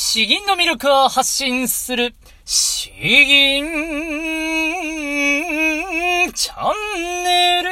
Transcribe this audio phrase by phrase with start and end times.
[0.00, 2.14] 詩吟の魅力を発信する、
[2.44, 3.64] 詩吟
[6.32, 7.67] チャンネル。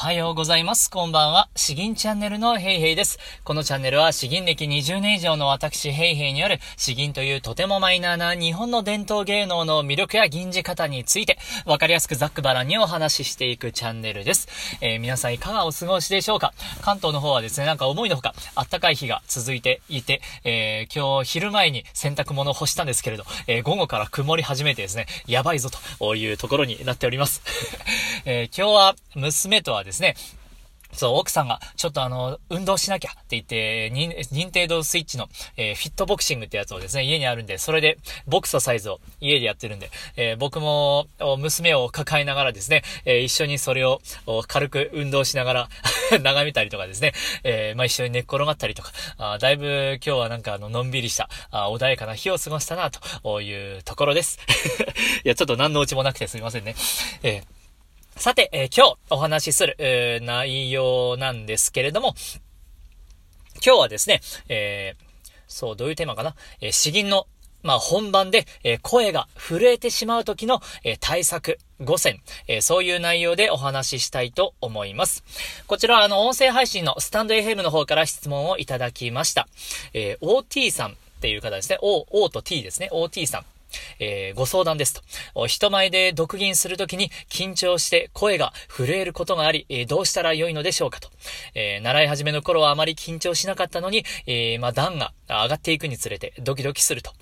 [0.00, 0.90] はようございます。
[0.90, 1.50] こんばんは。
[1.54, 3.18] 詩吟チャンネルのヘイヘイです。
[3.44, 11.36] このチャンネルは詩吟歴20年以上の私ヘイヘイによる詩吟というとてもマイナーな日本の伝統芸能の魅力や吟じ方について
[11.66, 14.48] わかりやすくざっくばらんにお話ししていくチャンネルです。
[14.80, 16.54] えー、皆さんいかがお過ごしでしょうか？
[16.80, 27.42] 関東の方はですね、なんか思いのほか暖かい日が続いていて、えー、今日昼前に洗濯物を干したんですけれど、えー、午後から曇り始めてですね、やばいぞというところになっております。
[28.24, 30.14] え今日は娘とはですね、
[30.92, 41.06] そう、奥さんが、ちょっとあの、運動しなきゃって言って、認定度スイッチの、えー、フィットボクシングってやつをですね、家にあるんで、それで、ボクササイズを家でやってるんで、えー、僕も、
[41.38, 44.00] 娘を抱えながらですね、えー、一緒にそれを、
[44.48, 45.68] 軽く運動しながら
[46.20, 47.12] 眺めたりとかですね、
[47.44, 54.38] えまあ、一緒に寝っ転がったりとか、あだいぶ今日はなんかあの、のんびりした、あ穏やかな日を過ごしたな、というところです。
[55.24, 56.74] いや、ちょっと何のうちもなくてすいませんね。
[57.22, 57.59] えー
[58.20, 62.14] さて、えー、今日お話しする、えー、内容なんですけれども、
[63.64, 66.34] 今日はですね、えー、そう、どういうテーマかな？
[66.60, 67.28] えー、詩吟の、
[67.62, 75.24] まあ、本番で、え、声が震えてしまう時の、え、対策5選、え、そういう内容でお話ししたいと思います。
[75.66, 79.48] こちらは、あの、音声配信のスタンド FM の方から質問をいただきました。
[79.94, 81.78] え、OT さんっていう方ですね。
[81.80, 82.90] O、O と T ですね。
[82.92, 83.46] OT さん。
[83.98, 84.94] えー、ご相談です
[85.34, 85.46] と。
[85.46, 91.10] 人前で独吟するときに緊張して声が震えることがあり、えー、どうしたらよいのでしょうかと。
[91.54, 97.12] えー、習い始めの頃はあまり緊張しなかったのに、えまあ、段が上がっていくにつれてドキドキすると。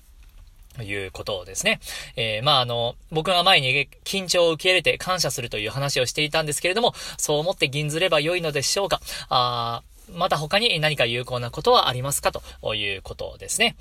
[0.83, 1.79] いうことですね。
[2.15, 9.01] えー、まあ、あの、僕が前に緊張を受け入れて感謝するという話をしていたんですけれども、そう思って銀ずれば良いのでしょうか。
[9.29, 13.75] あまた他に何か有効なことはありますかということですね。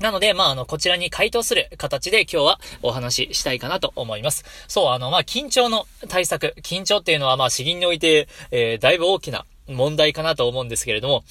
[0.00, 4.44] なので、まあ、あの、こちらに回答する形で今日はお話ししたいかなと思います。
[4.68, 6.54] そう、あの、まあ、緊張の対策。
[6.62, 11.24] 緊張っていうのは、まあ、詩吟において、えー、だいぶ大きな問題かなと思うんですけれども、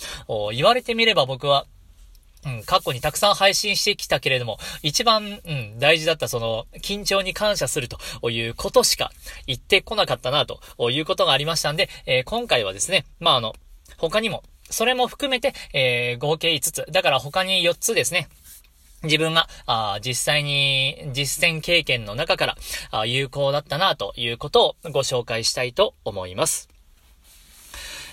[0.53, 1.65] 言われてみれば僕は、
[2.45, 9.11] うん、過去にたくさん配信してきたけれども、一番、うん、大事だったその、緊張に感謝するということしか
[9.47, 10.59] 言ってこなかったなと
[10.91, 13.53] いうことがありましたんで、えー、今回はですね、まあ、あの、
[13.97, 16.85] 他にも、それも含めて、えー、合計5つ。
[16.91, 18.27] だから他に4つですね。
[19.03, 22.57] 自分が、あ実際に実践経験の中から
[22.91, 26.73] あ有効だったなということをご紹介したいと思います。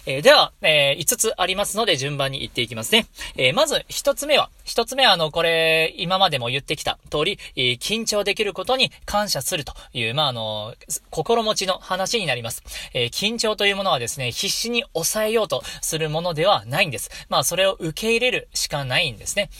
[0.07, 3.07] えー、では、えー、5つありますので順番に言っていきますね。
[3.37, 10.75] えー、まず1つ目は、1つ目はあの、これ、今までも言ってきた通り、えー、緊張できることに感謝するという、まあ、あの、
[11.11, 12.63] 心持ちの話になります。
[12.95, 17.11] え、緊張というものはですね、必死に抑えようとするものではないんです。
[17.29, 19.51] まあ、それを受け入れるしかないんですね。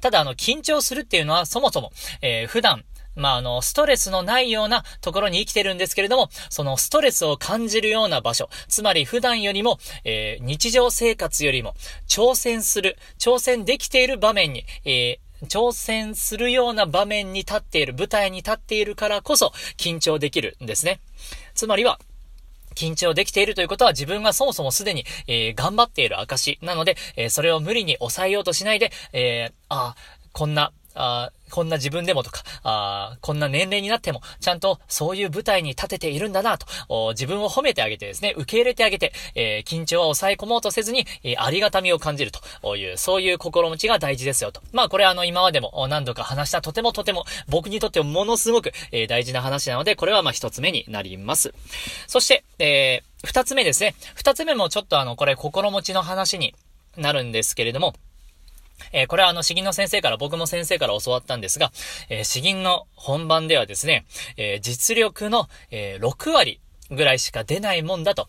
[0.00, 2.84] ただ、あの、緊張するっていうのはそもそも、えー、普段、
[3.14, 11.74] まあ、あの、ストレスのないようなところに生きてるんですけれども、そのストレスを感じるような場所、つまり普段よりも、えー、日常生活よりも、
[12.08, 21.00] 挑戦する、挑戦できている場面に、えー、挑戦するような場面に立っている、舞台に立っているからこそ緊張できるんですね。
[21.54, 21.98] つまりは、
[22.72, 29.94] 緊張できているということは自分がそもそもすでに、えー、頑張っている証なので、えー、それを無理に抑えようとしないで、えー、あ
[30.32, 42.32] こんな、あこんな自分でもとか、あこんな年齢になっても、ちゃんとそういう舞台に立てているんだなと、自分を褒めてあげてですね、受け入れてあげて、えー、緊張は抑え込もうとせずに、えー、ありがたみを感じる
[42.62, 44.62] という、そういう心持ちが大事ですよと。
[44.72, 51.52] まあこれはあの今までも何度か話したとてもとても僕にとってものすごく、えー、大事な話なので、これはまあ一つ目になります。
[52.06, 53.94] そして、えー、二つ目ですね。
[54.14, 56.54] 二つ目もちょっとあの、これ心持ちの話に
[56.96, 57.94] なるんですけれども、
[58.92, 61.72] えー、これはあの、詩吟の先生から、僕も先生から教わったんですが、
[62.08, 64.04] えー、詩吟の本番ではですね、
[64.36, 66.60] えー、実力の、え6割
[66.90, 68.28] ぐらいしか出ないもんだと、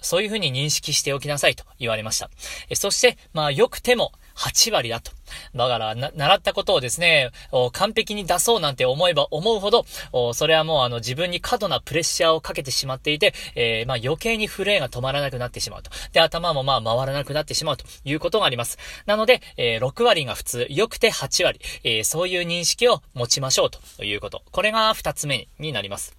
[0.00, 2.30] そういうふうに認識しておきなさいと言われました。
[2.70, 5.12] えそして、まあ、良くても8割だと。
[5.54, 7.30] だから、な、習ったことをですね、
[7.72, 9.84] 完璧に出そうなんて思えば思うほど、
[10.32, 15.90] それはもうあの自分に過度なプレッシャーをかけてしまっていて、えー、まあ余計に震えが止まらなくなってしまうと。
[16.12, 18.78] で、頭もまあ回らなくなってしまうということがあります。
[19.06, 24.42] なので、えー、6割が普通、良くて8割、えー、そういう認識を持ちましょうということ。
[24.50, 26.17] これが2つ目になります。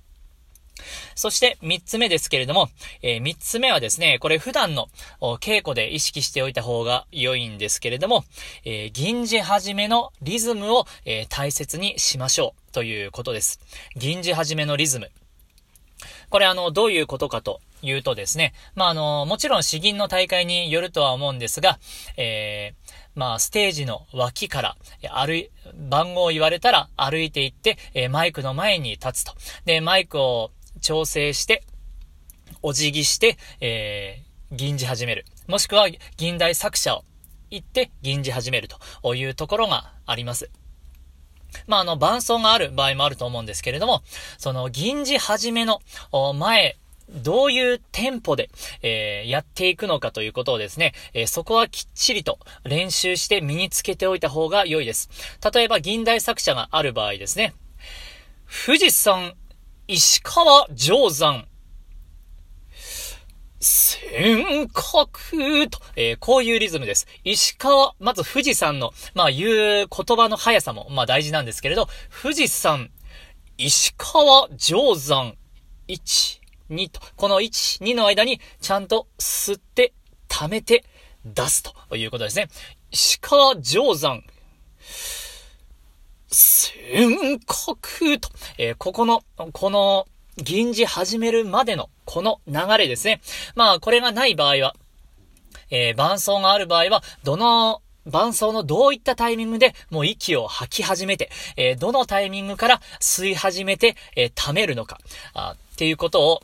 [1.16, 2.70] そして三つ目ですけれども、
[3.02, 4.88] えー、三つ目はですね、これ普段の
[5.40, 8.24] 稽古で意識しておいた方が良いんですけれども、
[8.66, 13.60] えー、銀じ始めのリズムを、えー、大切にしましょうということです。
[13.96, 15.10] 銀じ始めのリズム。
[16.30, 21.80] これあの、どういうことかと言うとですね、まあ、あの、もちろん詩吟の大会によるとは思うんですが、
[22.18, 24.78] えー、まあ、ステージの脇から、
[25.12, 25.50] 歩い、
[25.90, 29.34] 番号を言われたら歩いていって、えー、マイクの前に立つと。
[29.66, 31.64] で、マイクを調整して、
[32.62, 35.26] お辞儀して、えー、吟じ始める。
[35.48, 35.88] もしくは、
[36.18, 37.04] 吟題作者を
[37.50, 40.50] 行って吟じ始めるというところがあります。
[41.68, 44.04] まあ、あの、伴奏がある場合もあると思うんですけれども、
[44.38, 45.82] その、吟じ始めの
[46.36, 46.78] 前、
[47.10, 48.52] どういうテンポで、
[48.84, 55.10] えー、やっていくのかということをですね、えー、そこはきっちりと練習して身につけておいた方が良いです。
[55.54, 57.56] 例えば、銀代作者がある場合ですね。
[58.66, 59.34] 富士山、
[59.92, 61.48] 石川定山、
[63.60, 67.08] 尖閣と、えー、こういうリズムです。
[67.24, 71.88] 石川、まず富士山の、まあ言う言葉の速さも、まあ大事なんですけれど、
[72.22, 72.92] 富士山、
[73.58, 75.34] 石川定山、
[75.88, 76.40] 1、
[76.70, 79.94] 2と、この1、2の間にちゃんと吸って、
[80.28, 80.86] 溜めて、
[81.26, 82.48] 出すということですね。
[82.92, 84.22] 石川定山、
[86.32, 89.24] 尖閣と、えー、ここの、
[89.54, 90.08] この、
[90.44, 93.22] 吟じ始めるまでのこの流れですね。
[93.56, 94.76] まあ、これがない場合は、
[95.70, 105.00] えー、伴奏がある場合は、どの伴奏のどういったタイミングでもう息を吐き始めて、えー、どのタイミングから吸い始めて、えー、溜めるのか、
[105.34, 106.42] あっていうことを、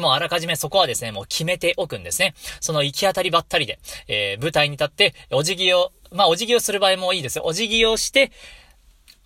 [0.00, 2.34] もうあらかじめそこはですね、もう決めておくんですね。
[2.60, 3.78] その行き当たりばったりで、
[4.08, 7.44] えー、舞台に立って、お辞儀を、まあお辞儀をする場合もいいですよ。
[7.44, 8.32] お辞儀をして、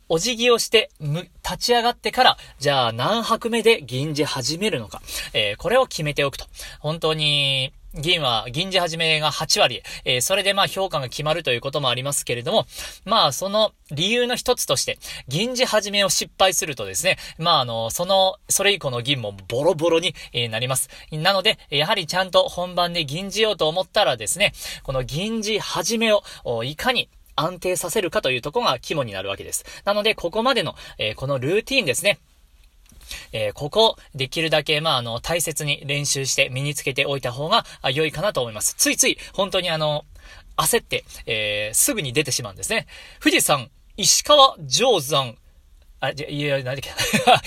[0.08, 5.02] お辞儀をして、む、立ち上がってから、じゃあ何拍目で銀じ始めるのか。
[5.32, 6.46] えー、これを決めておくと。
[6.80, 12.66] 本当に、銀は、銀じ始めが8割、えー、それでまあ評価が決まるということもありますけれども、
[13.04, 14.98] まあその理由の一つとして、
[15.28, 20.90] 銀じ始めを失敗するとですね、まああの、その、それ以降の銀もボロボロに、えなります。
[21.10, 24.52] なので、やはりちゃんと本番で銀じようと思ったらですね、
[24.82, 26.22] この銀じ始めを、
[26.64, 29.64] いかに安定させるかというとこが肝になるわけです。
[29.84, 32.18] なので、ここまでの、えー、このルーティーンですね。
[33.32, 38.74] えー、ここ、できるだけ、まあ、あの、大切に練習して身につけておいた方が良いかなと思います。
[38.76, 40.04] ついつい、本当にあの、
[40.56, 42.86] 焦って、えー、すぐに出てしまうんですね。
[43.20, 45.36] 富士山、石川定山、
[46.00, 46.90] あ、じゃ、いや、何だっけ。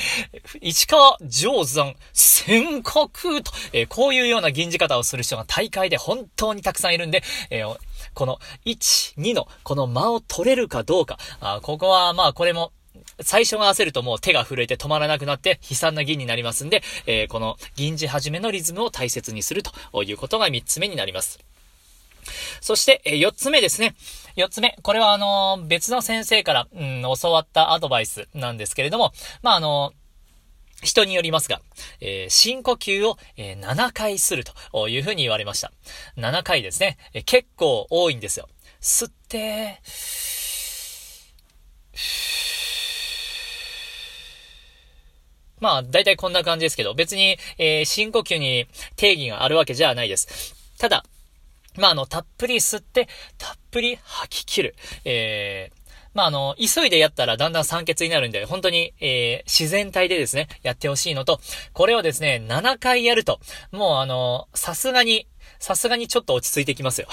[0.61, 7.77] 市川定山尖閣と、えー、こういうような銀じ方をする人が大会で本当にたくさんいるんで、えー、
[8.13, 12.71] この1、2のこの間を取れるかどうか、あここはまあこれも
[13.21, 21.39] 最初が焦るともう手が震えて止まらなくなって悲惨な銀になりますんで、えー、この銀じ始めのリズムを大切にするということが3つ目になります。
[22.61, 23.95] そして、え、4つ目ですね。
[24.35, 24.77] 4つ目。
[24.81, 29.93] これはあの、別の先生から、うん、教わったアドバイスなんですけれども、まあ、あの
[30.81, 31.61] 人によりますが、
[31.99, 35.71] えー、深呼吸を、えー、7回するというふうに言われました。
[36.17, 36.97] 7回ですね。
[37.13, 38.47] えー、結構多いんですよ。
[38.81, 39.81] 吸って、
[45.59, 50.55] まあ、だいたいこんな感じですけど、別に、えー、深呼吸に定義があるわけじゃないです。
[50.77, 51.03] ただ、
[51.75, 54.75] まあ、あの、たっぷり吸って、たっぷり吐き切る。
[55.05, 55.78] えー、
[56.13, 61.39] まあ、あの、急いでやったらだんだん酸欠になるんで、本当に、えー、自然体でですね、やってほしいのと、
[61.73, 63.39] これをですね、7回やると、
[63.71, 65.27] もうあの、さすがに、
[65.59, 67.07] さすがにちょっと落ち着いてきますよ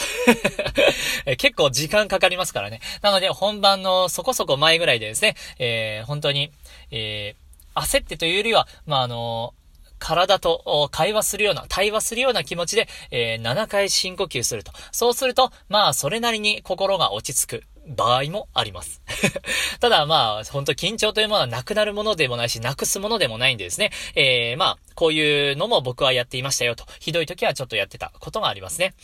[1.38, 2.80] 結構時間かかりますからね。
[3.02, 6.52] なので、本番のそこそこ前ぐらいでですね、えー、本当に、
[6.90, 9.54] えー、焦ってというよりは、まあ、あの
[9.98, 14.72] 体と会話するような、対話するような気持ちで、えー、7回深呼吸すると。
[14.92, 17.64] そうすると、まあ、それなりに心が落ち着く。
[17.86, 19.00] 場合もあります。
[19.80, 23.90] ただまあ、本当緊張というものはなくなるものでもないし、なくすものでもないんでですね。
[24.14, 26.86] えー、まあ、こういうのも僕はやっていましたよと。
[27.00, 28.94] ひどい時はちょっとやってたことがありますね。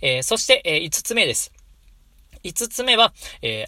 [0.00, 1.52] えー、そして、えー、5つ目です。
[2.44, 3.12] 5つ目は、
[3.42, 3.66] え、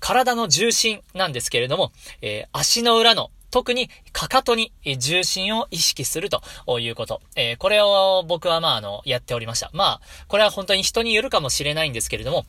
[0.00, 6.42] 体の重心なんですけれども、え、足の裏の特に、かかとに重心を意識すると
[6.80, 7.22] いうこと。
[7.34, 9.70] えー、これを僕はまあ、あの、やっておりました。
[9.72, 12.44] まあ、これは本当に人によるかもしれないんですけれども、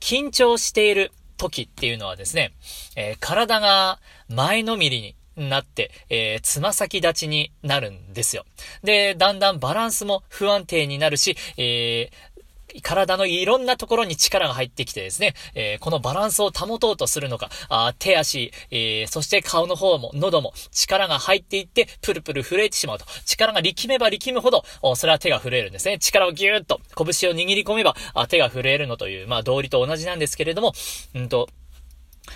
[0.00, 2.52] 緊張している時っていうのはですね、
[2.96, 3.98] えー、体が
[4.28, 8.44] 前のみりになって、えー、つま先立ちになるんですよ。
[8.82, 12.25] で、だんだんバランスも不安定になるし、えー、
[12.82, 23.04] 体のいろんなところに力が入ってきてですね、えー、このバランスを保とうとするのか、あ手足、えー、そして顔の方も、喉も力が入っていって、プルプル震えてしまうと。
[23.24, 24.64] 力が力めば力むほど、
[24.96, 25.98] それは手が震えるんですね。
[25.98, 30.72] 力をギューッと、拳を握り込めば、あ手が震えるのという、まあ、道理と同じなんですけれども、
[31.14, 31.48] うんと、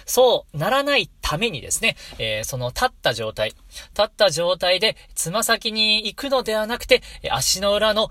[0.06, 8.08] そうならないためにですね、えー、その立った状態、立った状態でつま先に行くのではなくて、足の裏の、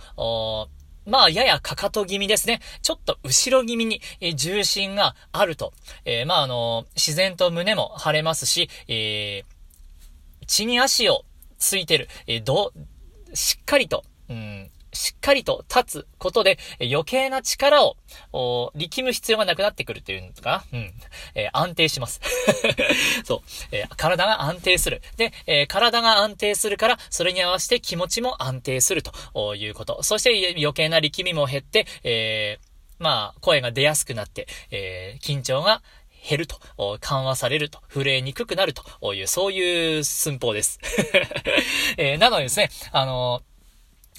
[1.09, 2.59] まあ、ややかかと気味ですね。
[2.81, 5.73] ちょっと後ろ気味に、え重心があると、
[6.05, 11.25] えー、まあ、あの自然と胸も張れますし、えー、血に足を
[11.57, 12.73] ついてる、え、ど、
[13.33, 17.97] しっかりと、うん、しっかりと立つことで、余計な力を、
[18.75, 20.93] 力む必要がなくなってくるっていうのかうん。
[21.35, 22.21] えー、安定します。
[23.23, 23.41] そう。
[23.71, 25.01] えー、体が安定する。
[25.17, 30.03] で、えー、体が安定するから、それに合わせて気持ちも安定するということ。
[30.03, 32.59] そして余計な力みも減って、え
[32.97, 35.81] まあ、声が出やすくなって、え緊張が
[36.27, 36.59] 減ると、
[36.99, 40.79] 緩和されると、震えにくくなるという、そういう寸法です。
[41.97, 43.41] えー、なのでですね、あの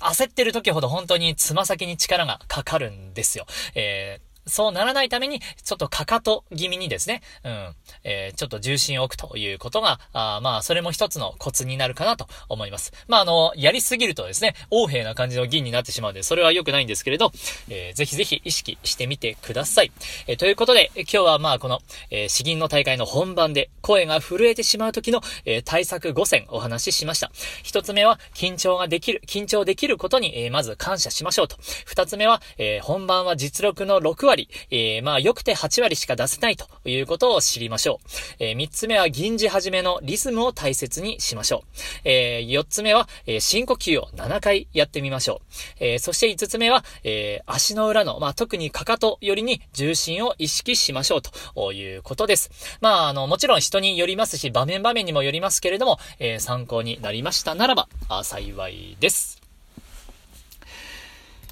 [0.00, 3.47] 焦ってる時ほど本当につま先に力がかかるんですよ。
[3.75, 12.92] えーそうならないために、ちょっとかかと気味にですね、うん、えー、ちょっと重心を置くということが、あまあ、それも一つのコツになるかなと思います。
[13.09, 17.33] まあ、あの、やりすぎるとですね、横柄な感じの銀になってしまうので、それは良くないんですけれど、
[17.69, 19.92] えー、ぜひぜひ意識してみてください。
[20.26, 21.80] えー、ということで、今日はまあ、この、
[22.11, 27.30] えー、詩吟の大会の本番で、声が震えてしまう時の、えー、対策5選お話ししました。
[27.62, 31.57] 一つ目は、緊張ができる、緊張できることに、えー、まず感謝しましょうと。
[31.85, 34.39] 二つ目は、えー、本番は実力の6割、
[34.70, 38.06] えー、まあ、良くて8割しか出せないということを知りましょう。
[38.38, 42.09] えー、3つ目は銀次始めのリズムを大切にしましょう。
[42.09, 45.42] えー、4つ目は、えー、深呼吸を7回やってみましょ
[45.80, 45.85] う。
[45.85, 52.50] えー、そして5つ目は、えー、足の裏の、まあ、特にかかとよりに重心を意識しましょうということです。
[52.80, 59.40] まあ、あの、もちろん人によりますし、場面場面にもよりますけれども、えー、参考になりましたならば、あ幸いです。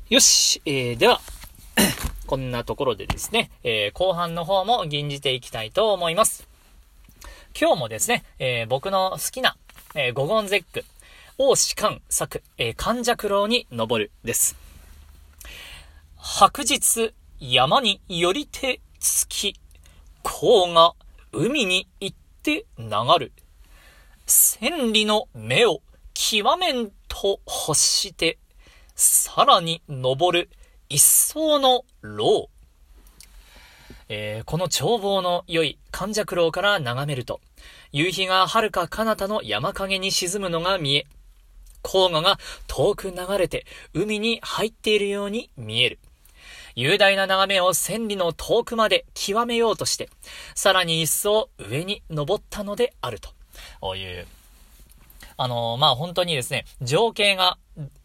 [0.09, 1.21] よし、えー、では、
[2.29, 6.47] こんなところでですね、えー、後半の方も吟じていきたいと思います。
[7.59, 9.57] 今日もですね、えー、僕の好きな、
[9.95, 10.85] えー、五言絶句、
[11.39, 14.57] 王士官作、えー、関弱郎に登るです。
[16.19, 19.55] 白日山によりて月、
[20.23, 20.93] 甲が
[21.33, 22.85] 海に行って流
[23.19, 23.33] る。
[24.27, 25.81] 千里の目を
[26.13, 28.37] 極めんと欲して、
[28.95, 30.51] さらに登る
[30.91, 32.49] 一層の牢。
[34.09, 37.41] えー、この眺望の良い関尺楼から眺めると、
[37.93, 41.07] 夕日が遥か彼方の山陰に沈むのが見え、
[41.83, 43.65] 黄河が遠く流れて
[43.95, 45.99] 海に入っているように見える。
[46.75, 50.09] 雄大な眺めを千里の遠くまで極めようとして、
[50.55, 53.19] さらに一層上に登ったのである
[53.81, 54.27] という
[55.39, 57.57] あのー、まあ、本当にですね、情景が、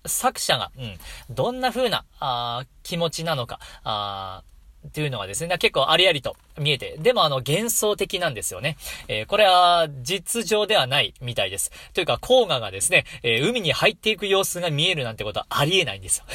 [0.05, 0.97] 作者が、うん、
[1.31, 4.43] どんな風な、あ気持ちなのか、あ
[4.87, 8.77] っていうのはですね、結構ありありと見えて、でもあの幻想的なんですよね。
[9.07, 11.71] えー、これは実情ではないみたいです。
[11.93, 16.25] というか、黄河がですね、えー、海に入っていく様子が見えるなんてことはありえないんですよ。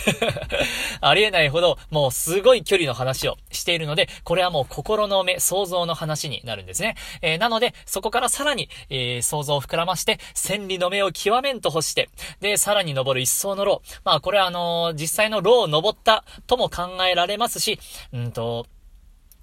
[1.00, 6.96] ありえないほど、もうすごい距離の話をしているので、これはもう心の目、想像の話になるんですね。
[7.22, 12.08] えー、なので、そこからさらに、え想像を膨らまして、千里の目を極めんと欲して、
[12.40, 13.82] で、さらに登る一層の牢。
[14.04, 17.78] まあ、これはあの実際の牢を登ったとも考えられますし、
[18.12, 18.66] うんと、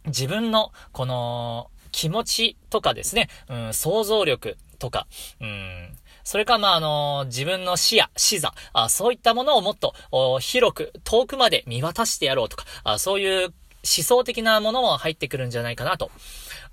[0.08, 5.08] 自分の、この、気持ちとかですね、うん、想像力とか、
[5.40, 9.94] うん、それか、まあ、あの自分の視野、視座、あそういったものをもっと
[10.42, 16.12] 広く、遠くまで見渡してやろうとか、あそういう思想的なものも入ってくるんじゃないかなと。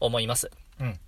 [0.02, 0.50] 思います。
[0.80, 0.98] うん。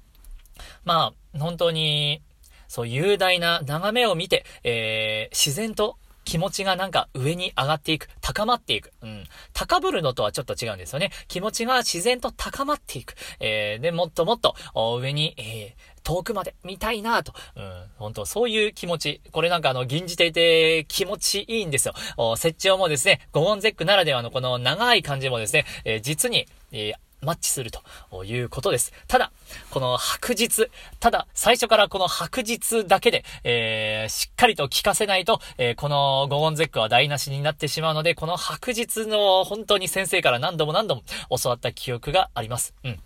[0.85, 2.23] まあ、本当に、
[2.69, 8.93] そう、雄大な眺めを見て、えー、自然と気持ちがなんか上に上がっていく、高まっていく。
[9.03, 9.25] うん。
[9.53, 11.11] 高ぶるのとはちょっと違うんですよね。
[11.29, 13.15] 気持ちが自然と高まっていく。
[13.41, 14.55] えー、で、もっともっと
[15.01, 17.33] 上に、えー、遠くまで見たいなと。
[17.57, 17.85] うん。
[17.97, 19.21] 本当そういう気持ち。
[19.33, 21.95] これなんかあの、銀じていて気持ちいいんですよ。
[22.17, 28.93] お設置をもですね、ゴゴンゼックならではのこの長い感じもですね、えー、実に、えーマッチするということです。
[29.09, 29.33] ただ、
[29.71, 30.69] この白日、
[31.01, 41.03] ただ、最初からこの白日だけで、えー、しっかりと聞かせないと、えー、このゴゴンゼックは台無しになってしまうので、この白日の本当に先生から何度も何度も
[41.43, 42.75] 教わった記憶があります。
[42.85, 43.01] うん。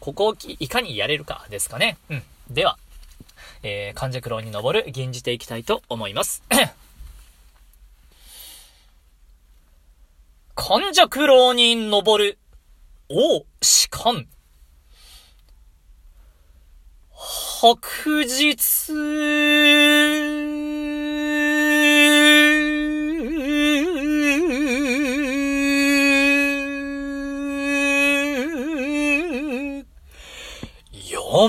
[0.00, 1.98] ここをいかにやれるかですかね。
[2.08, 2.22] うん。
[2.50, 2.78] では、
[3.62, 6.42] えー、関尺楼に登る、吟じていきたいと思います。
[10.54, 12.38] 関尺楼に登る、
[13.12, 14.28] お、しかん。
[17.10, 18.92] 白日、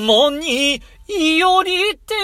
[0.01, 0.82] 共に
[1.38, 2.15] よりて、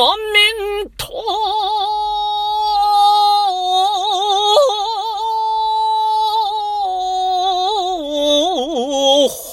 [0.00, 1.12] 極めんと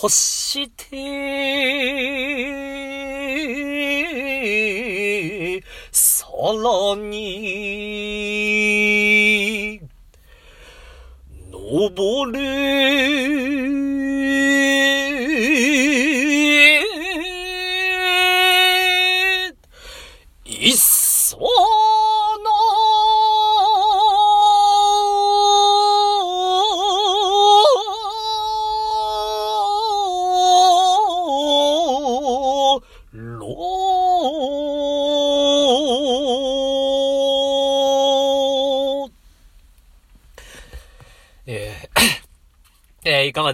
[0.02, 0.37] 欲し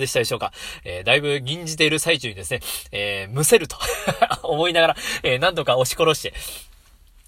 [0.03, 0.51] でしたでしょうか？
[0.83, 2.59] えーだいぶ吟じている最中にですね、
[2.91, 3.77] えーむせると
[4.43, 6.33] 思いながら、えーなんとか押し殺して、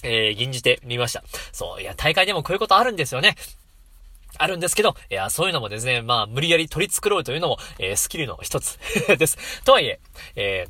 [0.04, 1.24] えー吟じてみました。
[1.52, 3.36] そう、いや、大会でもこういうことあるんですよね。
[4.38, 8.78] あるんですけど、いや、そういうのもですね、まあ、無理やり取り繕うというのも、えースキルの一つ
[9.18, 9.64] です。
[9.64, 10.00] とはいえ、
[10.36, 10.68] え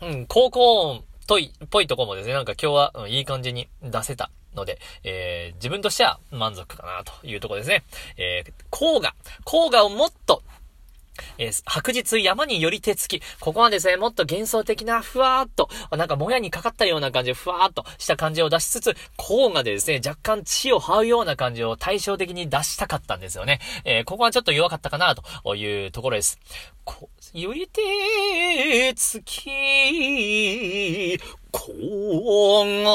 [0.00, 7.82] ーうん、高校音とい、ぽいとこもですね、なんか今日は、うんいい感じに出せたので、えー自分としては満足かなというとこですね。
[8.16, 9.14] えー、甲賀。
[9.44, 10.42] 甲賀をもっと、
[11.38, 13.22] えー白日山により手つき。
[13.40, 23.60] ここはですね、もっと幻想的な、ふわーっと、なんかもやにかかったような感じで、ふわーっとした感じを出しつつ、甲がですね、若干血を這うような感じを対照的に出したかったんですよね。
[23.84, 26.38] えーここはちょっと弱かったかな、というところです。
[26.84, 31.18] こよりてつき、
[31.50, 31.72] こ
[32.84, 32.90] が、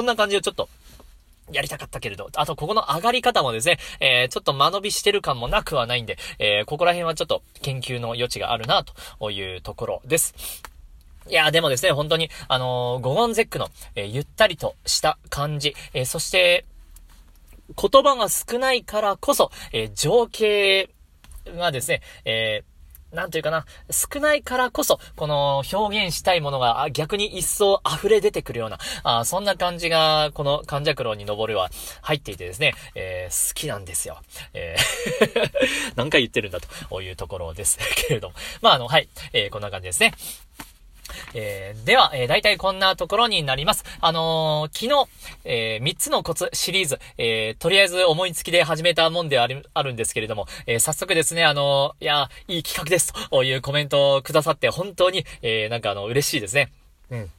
[0.00, 0.70] こんな、感じをちょっと、
[1.52, 10.62] やりたかったけれど、あとここの上がり方もですね、えー、ちょっと間延びしてる感もなくはないんで、えー、ここら辺はちょっと研究の余地があるな、というところです。
[11.28, 16.64] いやーでもですね、本当に、あのー、ゴゴンゼックの、えーゆったりとした感じ、えーそして、
[17.76, 20.88] 言葉が少ないからこそ、えー情景
[21.46, 22.69] がですね、えー
[23.12, 31.70] なんというかな、少ないからこそ、この表現したいものが逆に一層溢れ出てくるような、あそんな感じが、この関ジャに登るは
[32.02, 34.20] 入っていてですね、えー好きなんですよ。
[34.54, 35.50] えー
[35.96, 38.34] 何回言ってるんだというところですけれども。
[38.60, 40.14] まあ、あの、はい、えーこんな感じですね。
[41.34, 43.84] えーでは、えー、大体こんなところになります。
[44.00, 45.08] あのー昨日、
[45.44, 56.72] えー3つのコツシリーズ、えーとりあえず思いつきで始めたもんである、あるんですけれども、えー早速ですね、あのーいや、いい企画です、というコメントをくださって、本当に、えーなんかあの、嬉しいですね。
[57.10, 57.30] うん。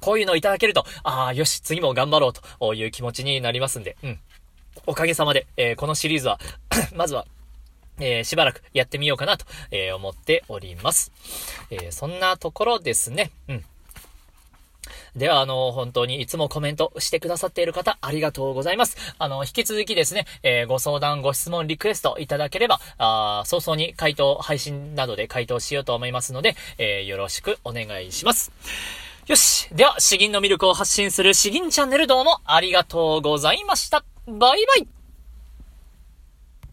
[0.00, 4.18] こういうのいただけると、ああ、よし、次も頑張ろうという気持ちになりますんで、うん。
[4.86, 6.38] おかげさまで、えーこのシリーズは、
[6.94, 7.26] まずは、
[8.00, 11.12] えーしばらくやってみようかなと、えー思っております。
[11.70, 13.30] えーそんなところですね。
[13.48, 13.64] うん。
[15.16, 18.96] では、あの、本当にいつもコメントしてくださっている方、ありがとうございます。
[19.18, 28.52] あの、引き続きですね、えーご相談、ご質問、リクエストいただければ、あ早々に回答、配信などで回答しようと思いますので、えーよろしくお願いします。
[29.26, 29.68] よし。
[29.72, 34.04] では、詩吟の魅力を発信する詩吟チャンネルどうもありがとうございました。
[34.26, 34.99] バイバイ